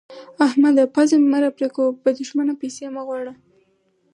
احمده! 0.45 0.83
پزه 0.95 1.15
مې 1.21 1.27
مه 1.31 1.39
راپرې 1.43 1.69
کوه؛ 1.75 1.89
به 2.01 2.09
دوښمنه 2.17 2.53
پيسې 2.61 2.83
مه 2.95 3.01
غواړه. 3.07 3.33